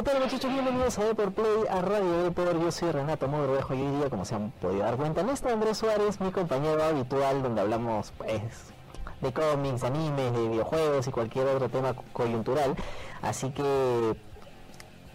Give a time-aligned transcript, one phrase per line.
[0.00, 0.50] ¿Qué tal muchachos?
[0.50, 2.58] Bienvenidos a por Play, a Radio Depor.
[2.58, 5.52] Yo soy Renato Mogrovejo y hoy día, como se han podido dar cuenta, no está
[5.52, 8.72] Andrés Suárez, mi compañero habitual, donde hablamos pues
[9.20, 12.76] de cómics, animes, de videojuegos y cualquier otro tema coyuntural.
[13.20, 14.16] Así que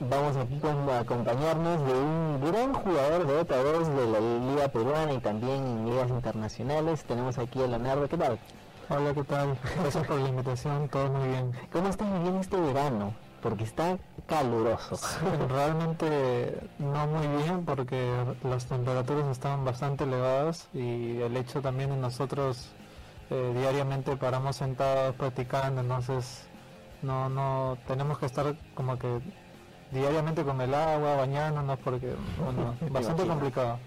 [0.01, 5.13] vamos aquí a acompañarnos de un gran jugador de Dota 2 de la Liga Peruana
[5.13, 7.03] y también en ligas internacionales.
[7.05, 8.37] Tenemos aquí a Leonardo, ¿qué tal?
[8.89, 9.57] Hola, ¿qué tal?
[9.81, 11.53] Gracias por la invitación, todo muy bien.
[11.73, 13.24] ¿Cómo estás viviendo este verano?
[13.45, 14.97] Porque está caluroso.
[15.49, 18.11] realmente no muy bien porque
[18.43, 22.71] las temperaturas están bastante elevadas y el hecho también de nosotros
[23.29, 26.47] eh, diariamente paramos sentados practicando, entonces
[27.03, 29.21] no, no tenemos que estar como que
[29.91, 33.77] diariamente con el agua, bañándonos porque bueno, bastante complicado.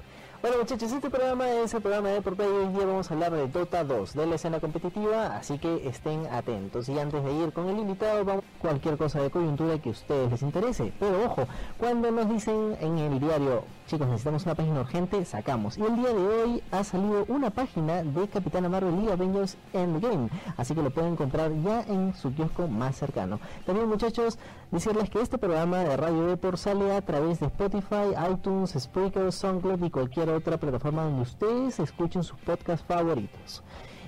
[0.41, 3.33] Bueno muchachos, este programa es el programa de Por y hoy día vamos a hablar
[3.33, 6.89] de Dota 2, de la escena competitiva, así que estén atentos.
[6.89, 9.93] Y antes de ir con el invitado, vamos a cualquier cosa de coyuntura que a
[9.93, 10.93] ustedes les interese.
[11.01, 15.79] Pero ojo, cuando nos dicen en el diario, chicos, necesitamos una página urgente, sacamos.
[15.79, 20.29] Y el día de hoy ha salido una página de Capitana Marvel y Avengers Endgame,
[20.59, 23.41] así que lo pueden encontrar ya en su kiosco más cercano.
[23.65, 24.39] También muchachos,
[24.71, 29.83] decirles que este programa de Radio Depor sale a través de Spotify, iTunes, Spreaker, SoundCloud
[29.83, 33.63] y cualquier otra plataforma donde ustedes escuchen sus podcasts favoritos.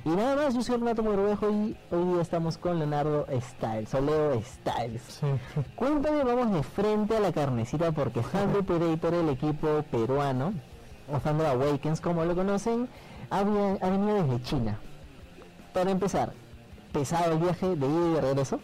[0.04, 4.00] Y nada más, yo soy Renato Morovejo y hoy día estamos con Leonardo Styles, o
[4.00, 5.20] Leo Styles.
[5.76, 10.54] Cuéntame, vamos de frente a la carnecita porque Thunder Predator, el equipo peruano,
[11.12, 12.88] o Thunder Awakens como lo conocen,
[13.28, 14.78] ha, ha venido desde China.
[15.74, 16.32] Para empezar,
[16.92, 18.60] pesado el viaje de ida y de regreso?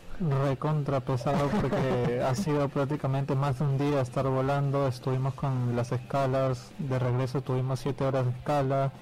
[0.46, 5.92] Recontra pesado porque ha sido prácticamente más de un día estar volando, estuvimos con las
[5.92, 8.92] escalas, de regreso tuvimos 7 horas de escala,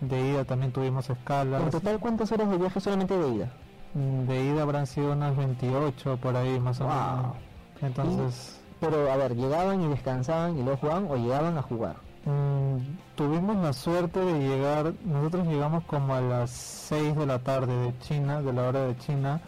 [0.00, 1.62] de ida también tuvimos escalas.
[1.62, 3.52] ¿En total cuántas horas de viaje solamente de ida?
[3.94, 7.36] Mm, de ida habrán sido unas 28 por ahí más o menos.
[7.82, 8.60] Entonces...
[8.78, 11.96] pero a ver, ¿llegaban y descansaban y luego jugaban o llegaban a jugar?
[12.24, 12.76] Mm,
[13.14, 17.98] tuvimos la suerte de llegar, nosotros llegamos como a las 6 de la tarde de
[18.00, 19.40] China, de la hora de China.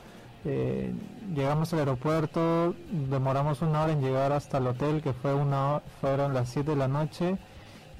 [0.44, 0.92] Eh,
[1.34, 6.34] llegamos al aeropuerto, demoramos una hora en llegar hasta el hotel, que fue una fueron
[6.34, 7.38] las 7 de la noche.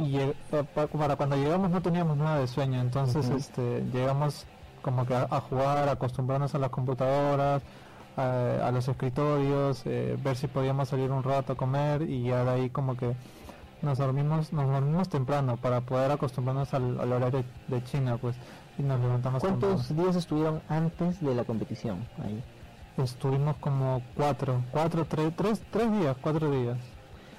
[0.03, 0.19] Y
[0.75, 4.47] para cuando llegamos no teníamos nada de sueño, entonces este, llegamos
[4.83, 7.63] como que a, jugar, acostumbrarnos a las computadoras,
[8.17, 12.51] a, los escritorios, eh, ver si podíamos salir un rato a comer y ya de
[12.51, 13.15] ahí como que
[13.81, 18.37] nos dormimos, nos dormimos temprano para poder acostumbrarnos al, horario de China, pues,
[18.79, 22.43] y nos levantamos ¿Cuántos días estuvieron antes de la competición ahí?
[22.97, 26.77] Estuvimos como cuatro, cuatro, tres, tres, tres días, cuatro días.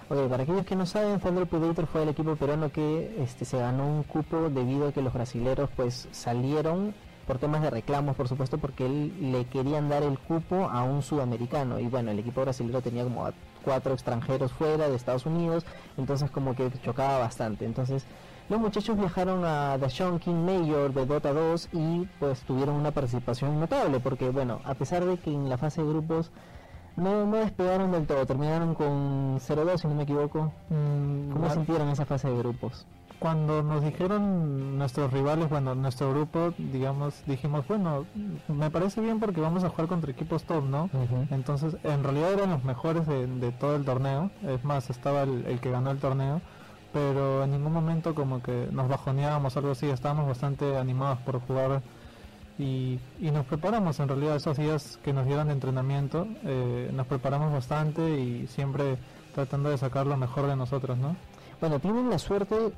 [0.09, 3.57] Ok, para aquellos que no saben, Thunder Predator fue el equipo peruano que este, se
[3.57, 6.93] ganó un cupo debido a que los brasileros pues salieron
[7.25, 11.01] por temas de reclamos, por supuesto, porque él, le querían dar el cupo a un
[11.01, 11.79] sudamericano.
[11.79, 13.29] Y bueno, el equipo brasileño tenía como
[13.63, 15.65] cuatro extranjeros fuera de Estados Unidos,
[15.97, 17.65] entonces como que chocaba bastante.
[17.65, 18.05] Entonces
[18.49, 19.87] los muchachos viajaron a The
[20.19, 25.05] King Mayor de Dota 2 y pues tuvieron una participación notable, porque bueno, a pesar
[25.05, 26.29] de que en la fase de grupos
[26.95, 30.51] no, no despegaron del todo, terminaron con 0-2 si no me equivoco.
[30.69, 32.85] Mm, ¿Cómo sintieron esa fase de grupos?
[33.23, 38.05] cuando nos dijeron nuestros rivales, bueno, nuestro grupo, digamos, dijimos, bueno,
[38.49, 40.89] me parece bien porque vamos a jugar contra equipos top, ¿no?
[41.31, 45.71] Entonces, en realidad eran los mejores de, todo el torneo, es más, estaba el, que
[45.71, 46.41] ganó el torneo,
[46.91, 51.81] pero en ningún momento como que nos bajoneábamos algo así, estábamos bastante animados por jugar
[52.59, 57.51] y, nos preparamos en realidad esos días que nos dieron de entrenamiento, eh, nos preparamos
[57.51, 58.97] bastante y siempre
[59.33, 61.15] tratando de sacar lo mejor de nosotros, ¿no?
[61.59, 62.73] Bueno, tienen la suerte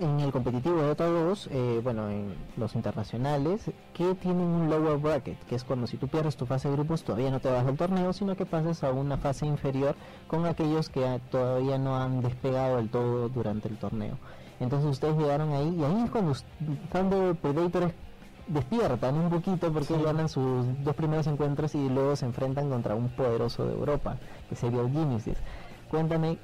[0.00, 5.38] en el competitivo de 2, eh, bueno, en los internacionales, que tienen un lower bracket,
[5.44, 7.76] que es cuando si tú pierdes tu fase de grupos todavía no te vas del
[7.76, 9.94] torneo, sino que pasas a una fase inferior
[10.26, 14.16] con aquellos que todavía no han despegado del todo durante el torneo.
[14.58, 16.34] Entonces ustedes llegaron ahí y ahí es cuando
[16.90, 17.92] Thunder Predators
[18.50, 23.08] despiertan un poquito porque ganan sus dos primeros encuentros y luego se enfrentan contra un
[23.08, 24.16] poderoso de Europa,
[24.48, 25.38] que sería el Genesis.
[25.90, 26.38] Cuéntame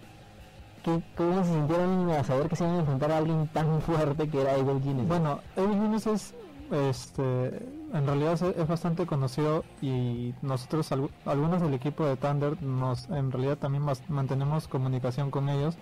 [1.16, 4.40] ¿Cómo se sintieron a saber que se iban a enfrentar a alguien tan fuerte que
[4.40, 5.08] era Evil Genius?
[5.08, 6.34] Bueno, Evil Genius es,
[6.70, 7.46] este,
[7.92, 10.92] en realidad es, bastante conocido y nosotros,
[11.24, 15.76] algunos del equipo de Thunder, nos, en realidad también mantenemos comunicación con ellos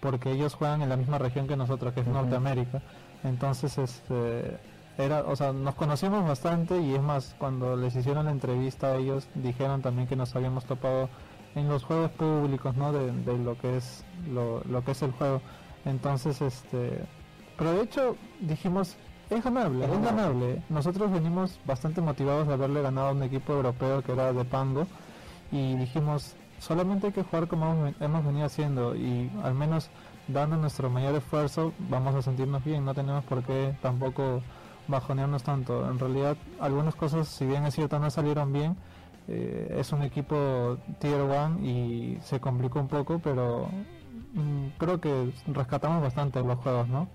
[0.00, 2.80] porque ellos juegan en la misma región que nosotros, que es Norteamérica.
[3.24, 4.58] Entonces, este,
[4.98, 8.96] era, o sea, nos conocemos bastante y es más, cuando les hicieron la entrevista a
[8.96, 11.08] ellos, dijeron también que nos habíamos topado
[11.54, 12.92] en los juegos públicos, ¿no?
[12.92, 15.40] De, lo que es lo, que es el juego.
[15.84, 17.04] Entonces, este,
[17.56, 18.96] pero de hecho dijimos
[19.30, 20.62] es ganable, es ganable.
[20.68, 24.86] Nosotros venimos bastante motivados de haberle ganado a un equipo europeo que era de Pango
[25.52, 29.90] y dijimos solamente hay que jugar como hemos venido haciendo y al menos
[30.26, 34.42] dando nuestro mayor esfuerzo vamos a sentirnos bien, no tenemos por qué tampoco
[34.88, 35.88] bajonearnos tanto.
[35.88, 38.76] En realidad algunas cosas, si bien es cierto, no salieron bien,
[39.28, 43.68] eh, es un equipo tier 1 y se complicó un poco, pero
[44.32, 47.08] mm, creo que rescatamos bastante los juegos, ¿no?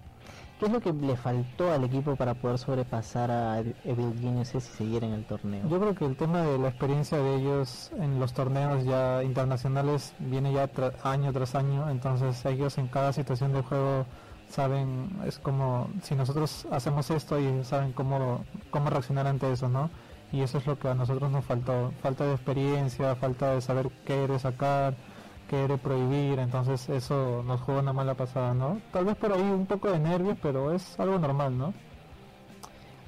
[0.59, 4.77] ¿Qué es lo que le faltó al equipo para poder sobrepasar a Evil Geniuses y
[4.77, 5.67] seguir en el torneo?
[5.67, 10.13] Yo creo que el tema de la experiencia de ellos en los torneos ya internacionales
[10.19, 10.69] viene ya
[11.03, 14.05] año tras año, entonces ellos en cada situación de juego
[14.53, 19.89] saben, es como si nosotros hacemos esto y saben cómo, cómo reaccionar ante eso, ¿no?
[20.31, 23.89] Y eso es lo que a nosotros nos faltó, falta de experiencia, falta de saber
[24.05, 24.95] qué eres sacar,
[25.49, 28.79] quiere prohibir, entonces eso nos juega una mala pasada, ¿no?
[28.91, 31.73] Tal vez por ahí un poco de nervios, pero es algo normal, ¿no?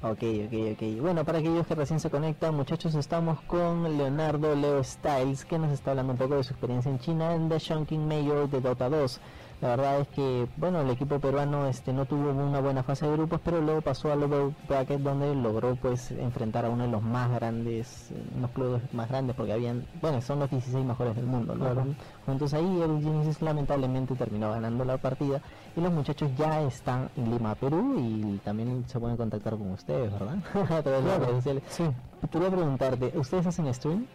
[0.02, 1.00] Ok, ok, ok.
[1.00, 5.72] Bueno, para aquellos que recién se conectan, muchachos, estamos con Leonardo Leo Styles, que nos
[5.72, 8.88] está hablando un poco de su experiencia en China en The Shunking Mayor de Dota
[8.88, 9.20] 2.
[9.62, 13.12] La verdad es que, bueno, el equipo peruano este no tuvo una buena fase de
[13.12, 17.02] grupos, pero luego pasó al Over Bracket donde logró pues enfrentar a uno de los
[17.02, 21.54] más grandes, unos clubes más grandes, porque habían, bueno, son los 16 mejores del mundo,
[21.54, 21.86] ¿no?
[22.26, 25.40] Entonces ahí el Genesis lamentablemente terminó ganando la partida
[25.74, 30.12] y los muchachos ya están en Lima, Perú y también se pueden contactar con ustedes,
[30.12, 30.36] ¿verdad?
[30.70, 31.62] a través de las redes sociales.
[31.68, 31.84] Sí.
[32.30, 34.06] Quería preguntarte, ¿ustedes hacen stream?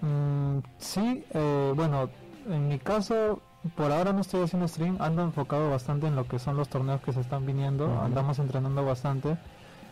[0.00, 2.08] Mm, sí, eh, bueno,
[2.48, 3.40] en mi caso
[3.76, 7.00] por ahora no estoy haciendo stream, ando enfocado bastante en lo que son los torneos
[7.00, 9.36] que se están viniendo, andamos entrenando bastante.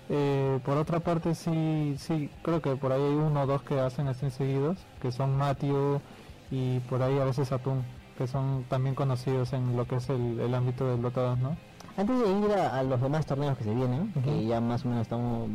[0.09, 3.81] Eh, por otra parte, sí, sí, creo que por ahí hay uno o dos que
[3.81, 6.01] hacen stream seguidos, que son Matthew
[6.51, 7.83] y por ahí a veces Atún,
[8.17, 11.57] que son también conocidos en lo que es el, ámbito del Dota ¿no?
[11.97, 15.03] Antes de ir a, los demás torneos que se vienen, que ya más o menos
[15.03, 15.49] estamos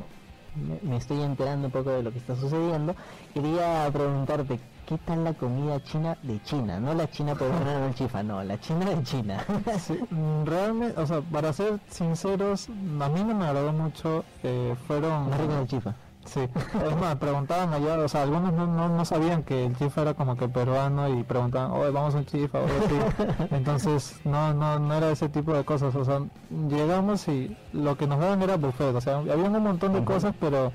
[0.55, 2.95] me, estoy enterando un poco de lo que está sucediendo,
[3.33, 6.79] quería preguntarte, ¿qué tal la comida china de China?
[6.79, 9.45] No la china peruana, no el chifa, no, la china de China.
[10.11, 15.29] Mm, realmente, o sea, para ser sinceros, a mí no me agradó mucho, eh, fueron...
[15.31, 15.95] Del chifa.
[16.25, 20.03] Sí, es más, preguntaban allá, o sea, algunos no, no, no, sabían que el chifa
[20.03, 23.25] era como que peruano y preguntaban, oye, vamos a un chifa, oye, sí.
[23.51, 26.21] Entonces, no, no, no era ese tipo de cosas, o sea,
[26.69, 30.35] llegamos y lo que nos daban era buffet, o sea, había un montón de cosas,
[30.39, 30.71] pero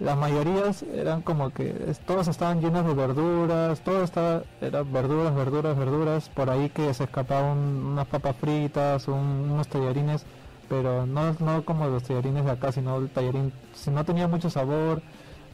[0.00, 5.78] las mayorías eran como que todos estaban llenos de verduras, todo estaba, era verduras, verduras,
[5.78, 10.26] verduras, por ahí que se escapaban unas papas fritas, unos tallarines
[10.68, 14.50] pero no, no como los tallarines de acá, sino el tallarín, si no tenía mucho
[14.50, 15.02] sabor,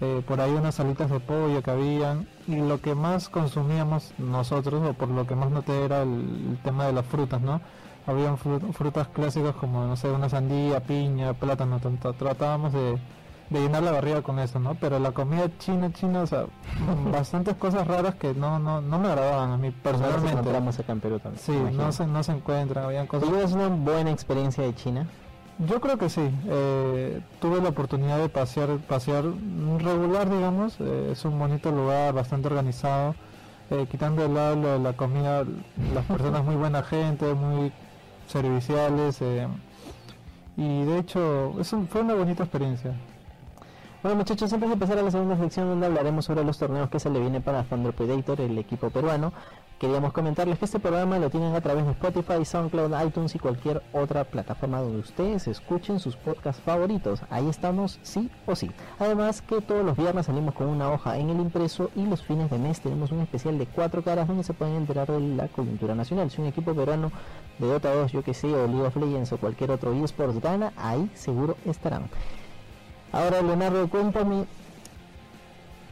[0.00, 4.82] eh, por ahí unas salitas de pollo que habían, y lo que más consumíamos nosotros,
[4.88, 7.60] o por lo que más noté, era el, tema de las frutas, ¿no?
[8.06, 11.78] Habían frutas clásicas como, no sé, una sandía, piña, plátano,
[12.18, 12.98] tratábamos de
[13.50, 14.76] de llenar la barriga con eso, ¿no?
[14.76, 16.46] Pero la comida china, china, o sea,
[17.12, 20.32] bastantes cosas raras que no, no, no me agradaban a mí personalmente.
[20.32, 21.44] No encontramos acá en Perú también.
[21.44, 23.28] Sí, no se, no se encuentran, habían cosas.
[23.28, 25.06] ¿Tuviste una buena experiencia de China?
[25.58, 26.30] Yo creo que sí.
[26.48, 29.24] Eh, tuve la oportunidad de pasear, pasear
[29.78, 30.76] regular, digamos.
[30.80, 33.14] Eh, es un bonito lugar, bastante organizado.
[33.70, 35.44] Eh, quitando el lado de la comida,
[35.92, 37.72] las personas muy buena gente, muy
[38.26, 39.20] serviciales.
[40.56, 42.94] y de hecho, eso fue una bonita experiencia.
[44.02, 46.98] Bueno muchachos, antes de empezar a la segunda sección donde hablaremos sobre los torneos que
[46.98, 49.34] se le viene para Thunder Predator, el equipo peruano,
[49.78, 53.82] queríamos comentarles que este programa lo tienen a través de Spotify, SoundCloud, iTunes y cualquier
[53.92, 57.20] otra plataforma donde ustedes escuchen sus podcasts favoritos.
[57.28, 58.70] Ahí estamos sí o sí.
[58.98, 62.50] Además que todos los viernes salimos con una hoja en el impreso y los fines
[62.50, 65.94] de mes tenemos un especial de cuatro caras donde se pueden enterar de la coyuntura
[65.94, 66.30] nacional.
[66.30, 67.12] Si un equipo peruano
[67.58, 70.72] de Dota 2, yo que sé, o League of Legends o cualquier otro eSports gana,
[70.78, 72.08] ahí seguro estarán.
[73.12, 74.44] Ahora, Leonardo, cuéntame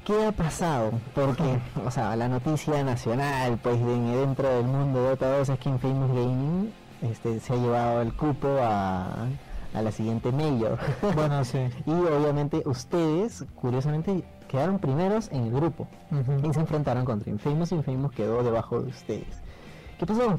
[0.04, 5.38] qué ha pasado, porque, o sea, la noticia nacional, pues dentro del mundo de Dota
[5.38, 6.72] 2 es que Infamous Gaming
[7.02, 9.26] este, se ha llevado el cupo a,
[9.74, 10.78] la siguiente Major.
[11.14, 11.58] Bueno, sí.
[11.86, 15.86] y obviamente ustedes, curiosamente, quedaron primeros en el grupo
[16.42, 19.42] y se enfrentaron contra Infamous y Infamous quedó debajo de ustedes.
[19.98, 20.38] ¿Qué pasó?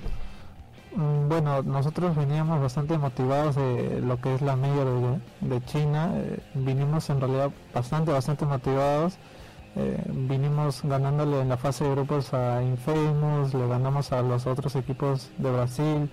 [0.96, 4.86] Mm, bueno, nosotros veníamos bastante motivados de lo que es la media
[5.42, 6.12] de, China.
[6.16, 9.18] Eh, vinimos en realidad bastante, bastante motivados.
[9.76, 14.76] Eh, vinimos ganándole en la fase de grupos a Infamous, le ganamos a los otros
[14.76, 16.10] equipos de Brasil.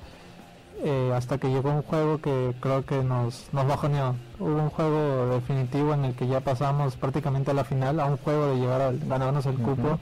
[0.84, 4.14] Eh, hasta que llegó un juego que creo que nos, nos bajoneó.
[4.38, 8.18] Hubo un juego definitivo en el que ya pasamos prácticamente a la final, a un
[8.18, 9.98] juego de llegar a ganarnos el cupo.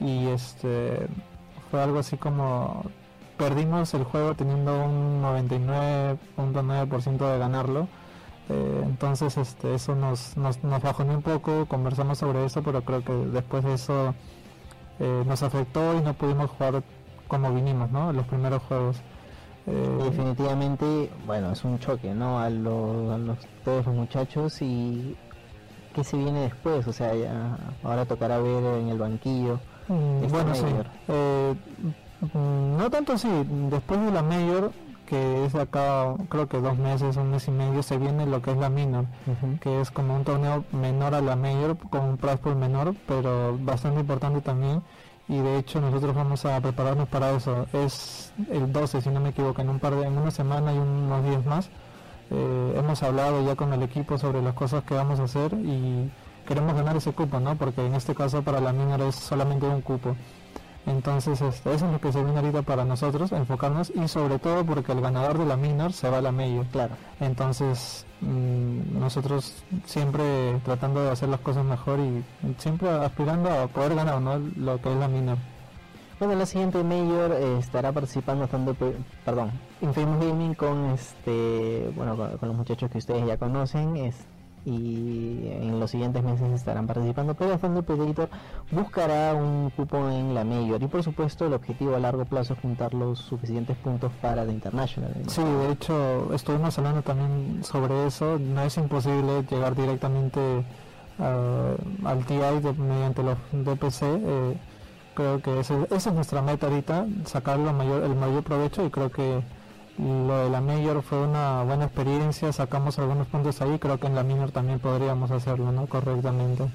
[0.00, 1.08] Y este
[1.70, 2.84] fue algo así como
[3.38, 7.88] perdimos el juego teniendo un 99.9% de ganarlo.
[8.50, 13.04] Eh, entonces este, eso nos, nos, nos bajonó un poco, conversamos sobre eso, pero creo
[13.04, 14.14] que después de eso
[15.00, 16.82] eh, nos afectó y no pudimos jugar
[17.28, 18.12] como vinimos, ¿no?
[18.12, 18.96] Los primeros juegos.
[19.66, 22.40] Eh, definitivamente, bueno, es un choque, ¿no?
[22.40, 25.14] A los, todos los muchachos y
[25.94, 29.60] qué se viene después, o sea, ya ahora tocará ver en el banquillo.
[29.88, 30.64] Mm, bueno, sí.
[31.08, 31.54] Eh,
[32.34, 33.28] no tanto así,
[33.70, 34.72] después de la mayor,
[35.06, 38.50] que es acá creo que dos meses, un mes y medio, se viene lo que
[38.50, 39.06] es la minor,
[39.60, 43.56] que es como un torneo menor a la mayor, con un prize pool menor, pero
[43.58, 44.82] bastante importante también
[45.28, 47.66] y de hecho nosotros vamos a prepararnos para eso.
[47.72, 50.78] Es el 12, si no me equivoco, en un par de, en una semana y
[50.78, 51.68] unos días más.
[52.30, 56.10] Eh, hemos hablado ya con el equipo sobre las cosas que vamos a hacer y
[56.46, 57.56] queremos ganar ese cupo, ¿no?
[57.56, 60.16] Porque en este caso para la minera es solamente un cupo.
[60.88, 64.64] Entonces este, eso es lo que se viene ahorita para nosotros, enfocarnos y sobre todo
[64.64, 66.66] porque el ganador de la minor se va a la mayor.
[66.66, 66.96] Claro.
[67.20, 72.24] Entonces mm, nosotros siempre tratando de hacer las cosas mejor y
[72.56, 74.38] siempre aspirando a poder ganar ¿no?
[74.38, 75.36] lo que es la minor.
[76.18, 78.74] Bueno, la siguiente mayor eh, estará participando estando,
[79.24, 84.37] perdón, Infamous Gaming con este, bueno, con, los muchachos que ustedes ya conocen, este
[84.68, 88.28] y en los siguientes meses estarán participando, pero Fondo Predator
[88.70, 92.60] buscará un cupo en la Major y por supuesto el objetivo a largo plazo es
[92.60, 95.10] juntar los suficientes puntos para The International.
[95.26, 100.40] Sí, de hecho estuvimos hablando también sobre eso, no es imposible llegar directamente
[101.18, 102.38] uh, al TI
[102.78, 104.02] mediante los DPC.
[104.02, 104.58] Eh,
[105.14, 109.42] creo que esa es nuestra meta ahorita, sacar mayor, el mayor provecho y creo que
[109.98, 114.14] lo de la Major fue una buena experiencia, sacamos algunos puntos ahí, creo que en
[114.14, 115.86] la Minor también podríamos hacerlo, ¿no?
[115.86, 116.68] Correctamente.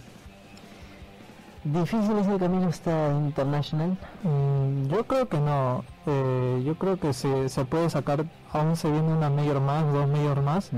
[1.63, 3.97] ¿Difícil es el camino hasta International?
[4.23, 5.85] Mm, yo creo que no.
[6.05, 10.09] Eh, yo creo que se, se puede sacar, aún se viene una Major más, dos
[10.09, 10.71] Major más.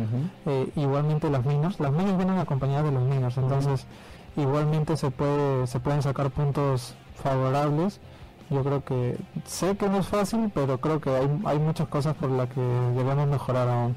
[0.45, 3.87] Eh, igualmente las Minors, las Minors vienen acompañadas de los Minors, entonces
[4.37, 7.99] igualmente se puede se pueden sacar puntos favorables
[8.49, 12.15] yo creo que sé que no es fácil, pero creo que hay, hay muchas cosas
[12.15, 13.95] por las que debemos mejorar aún.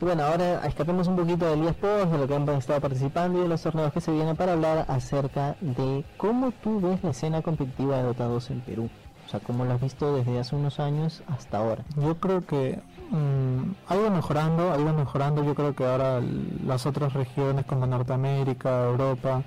[0.00, 3.42] Y bueno, ahora escapemos un poquito del eSports, de lo que han estado participando y
[3.42, 7.40] de los torneos que se vienen para hablar acerca de cómo tú ves la escena
[7.40, 8.90] competitiva de Dota 2 en Perú.
[9.24, 11.84] O sea, cómo lo has visto desde hace unos años hasta ahora.
[11.96, 15.44] Yo creo que mmm, ha ido mejorando, ha ido mejorando.
[15.44, 16.20] Yo creo que ahora
[16.66, 19.42] las otras regiones como Norteamérica, Europa,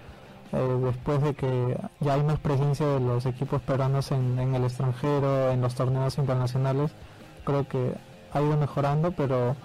[0.54, 5.52] eh, después de que ya hay más presencia de los equipos peruanos en, el extranjero,
[5.52, 6.92] en los torneos internacionales,
[7.44, 7.94] creo que
[8.32, 9.56] ha ido mejorando, pero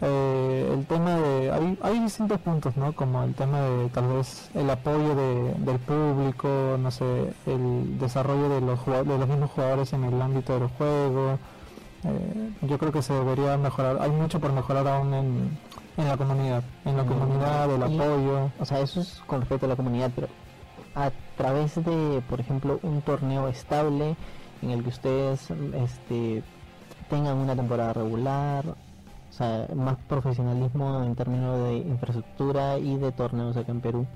[0.00, 4.50] eh, el tema de hay, hay distintos puntos no como el tema de tal vez
[4.54, 10.04] el apoyo del público no sé el desarrollo de los de los mismos jugadores en
[10.04, 11.38] el ámbito del juego
[12.04, 15.58] eh, yo creo que se debería mejorar hay mucho por mejorar aún en,
[15.96, 18.50] en la comunidad, en la comunidad, el apoyo.
[18.58, 20.28] O sea, eso es con respecto a la comunidad, pero
[20.94, 24.16] a través de, por ejemplo, un torneo estable
[24.62, 26.42] en el que ustedes este,
[27.08, 33.56] tengan una temporada regular, o sea, más profesionalismo en términos de infraestructura y de torneos
[33.56, 34.06] acá en Perú.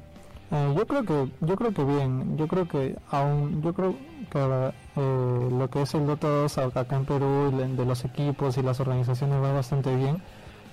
[0.53, 3.95] Eh, yo creo que yo creo que bien, yo creo que aún yo creo
[4.31, 8.63] que eh, lo que es el Dota 2 acá en Perú de los equipos y
[8.63, 10.23] las organizaciones va bastante bien.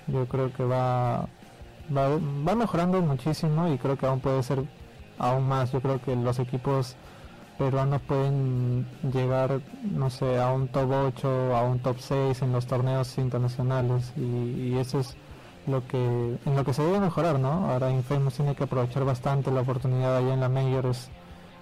[0.07, 1.27] Yo creo que va,
[1.95, 4.63] va, mejorando muchísimo y creo que aún puede ser
[5.19, 5.71] aún más.
[5.71, 6.95] Yo creo que los equipos
[7.57, 12.67] peruanos pueden llegar, no sé, a un top 8, a un top 6 en los
[12.67, 14.13] torneos internacionales.
[14.15, 15.17] Y, eso es
[15.67, 15.97] lo que
[16.45, 17.69] en lo que se debe mejorar, ¿no?
[17.69, 21.09] Ahora Infamous tiene que aprovechar bastante la oportunidad allá en la Major es,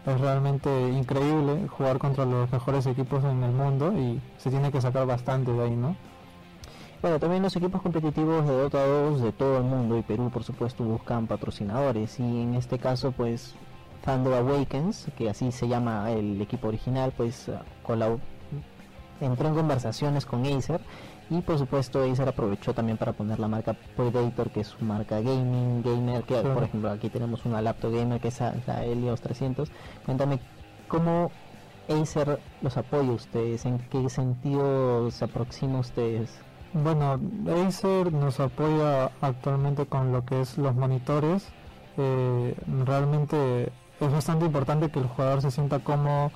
[0.05, 5.07] realmente increíble jugar contra los mejores equipos en el mundo y se tiene que sacar
[5.07, 5.95] bastante de ahí, ¿no?
[7.01, 10.43] Bueno, también los equipos competitivos de Dota 2 de todo el mundo y Perú, por
[10.43, 12.19] supuesto, buscan patrocinadores.
[12.19, 13.55] Y en este caso, pues,
[14.03, 17.47] Thunder Awakens, que así se llama el equipo original, pues,
[17.89, 18.17] la,
[19.21, 20.81] entró en conversaciones con Acer.
[21.29, 25.20] Y por supuesto, Acer aprovechó también para poner la marca Predator, que es su marca
[25.22, 29.70] gaming, gamer, que por ejemplo aquí tenemos una laptop gamer que es la Helios 300.
[30.05, 30.39] Cuéntame
[30.88, 31.32] cómo
[31.88, 36.39] Acer los apoya ustedes, en qué sentido se aproxima a ustedes
[36.75, 37.22] bueno,
[37.65, 41.48] Acer nos apoya actualmente con lo que es los monitores.
[41.96, 42.53] Eh,
[42.86, 46.32] realmente es bastante importante que el jugador se sienta cómodo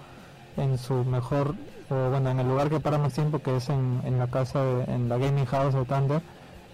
[0.55, 1.55] en su mejor,
[1.89, 5.09] o bueno, en el lugar que para más tiempo, que es en, la casa, en
[5.09, 6.21] la gaming house de Thunder.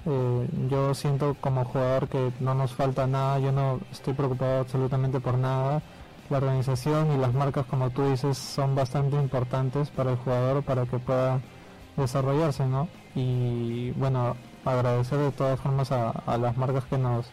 [0.08, 5.20] Eh, yo siento como jugador que no nos falta nada, yo no estoy preocupado absolutamente
[5.20, 5.82] por nada.
[6.30, 10.86] La organización y las marcas, como tú dices, son bastante importantes para el jugador para
[10.86, 11.40] que pueda
[11.98, 12.88] desarrollarse, ¿no?
[13.16, 17.28] Y bueno, agradecer de todas formas a, las marcas que nos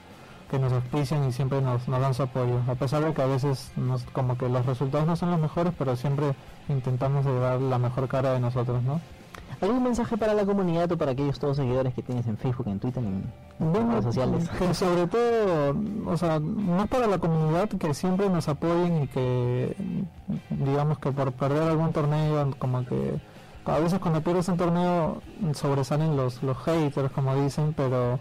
[0.53, 2.61] que nos auspician y siempre nos, nos dan su apoyo.
[2.69, 5.73] A pesar de que a veces nos, como que los resultados no son los mejores,
[5.79, 6.35] pero siempre
[6.69, 9.01] intentamos dar la mejor cara de nosotros, ¿no?
[9.63, 12.81] ¿Algún mensaje para la comunidad o para aquellos todos seguidores que tienes en Facebook, en
[12.81, 13.33] Twitter, en
[13.73, 14.47] redes sociales?
[14.59, 19.75] Que sobre todo, o sea, no para la comunidad que siempre nos apoyen y que,
[20.51, 23.19] digamos que por perder algún torneo, como que
[23.65, 25.23] a veces cuando pierdes un torneo
[25.55, 28.19] sobresalen los, los haters, como dicen, pero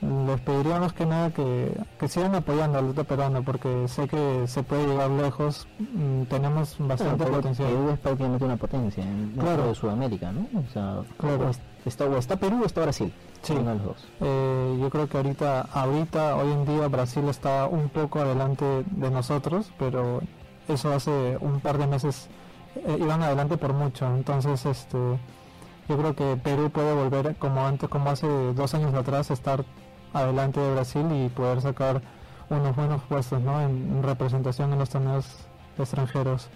[0.00, 1.72] les pediría más que nada que,
[2.08, 7.26] sigan apoyando al luto peruano porque sé que se puede llegar lejos, mm, tenemos bastante
[7.26, 7.68] potencial.
[7.68, 9.68] Perú es prácticamente una potencia en claro.
[9.68, 10.46] de Sudamérica, ¿no?
[10.58, 11.50] O sea, claro.
[11.84, 13.12] está, está Perú o está Brasil.
[13.42, 13.52] Sí.
[13.52, 14.08] Uno de los dos.
[14.20, 19.10] Eh, yo creo que ahorita, ahorita, hoy en día Brasil está un poco adelante de
[19.10, 20.20] nosotros, pero
[20.68, 22.28] eso hace un par de meses
[22.76, 24.98] eh, iban adelante por mucho, entonces este
[25.88, 29.64] yo creo que Perú puede volver como antes, como hace dos años atrás, estar
[30.12, 32.02] adelante de Brasil y poder sacar
[32.50, 33.60] unos buenos puestos ¿no?
[33.60, 35.26] en, representación en los torneos
[35.78, 36.48] extranjeros.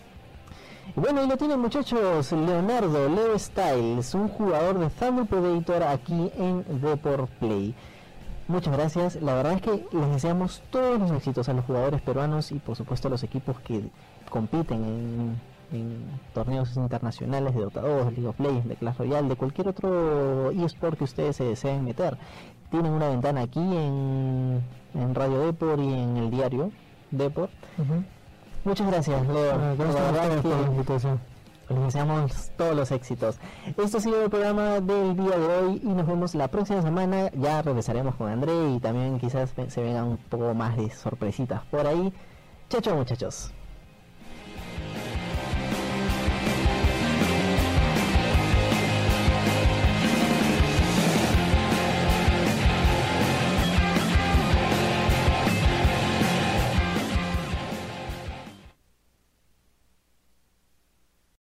[0.97, 6.65] Bueno, y lo tienen muchachos, Leonardo Leo Styles, un jugador de Thunder Predator aquí en
[6.83, 7.75] Deport Play.
[8.49, 12.53] Muchas gracias, la verdad es que les deseamos todos los éxitos a los jugadores peruanos
[12.53, 13.89] y por supuesto a los equipos que
[14.29, 15.41] compiten en,
[15.73, 20.51] en torneos internacionales de Dota 2, League of Legends, de Clash Royale, de cualquier otro
[20.51, 22.19] eSport que ustedes se deseen meter
[22.75, 24.61] tienen una ventana aquí en,
[24.95, 26.73] en Radio Deport y en el diario
[27.13, 27.53] Deport.
[28.65, 29.77] Muchas gracias, Leo.
[29.77, 31.21] gracias por la invitación.
[31.69, 33.39] Les deseamos todos los éxitos.
[33.77, 37.31] Esto ha sido el programa del día de hoy y nos vemos la próxima semana.
[37.35, 41.87] Ya regresaremos con André y también quizás se vengan un poco más de sorpresitas por
[41.87, 42.13] ahí.
[42.69, 43.53] Chao, chao muchachos.